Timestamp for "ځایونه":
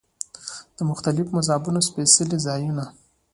2.47-2.83